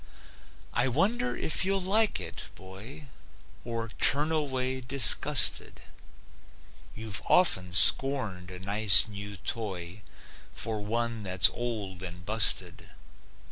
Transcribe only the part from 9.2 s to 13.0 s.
toy For one that's old and busted.)